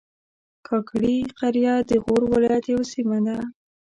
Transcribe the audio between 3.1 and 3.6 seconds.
ده